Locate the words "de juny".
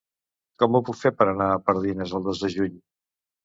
2.47-2.85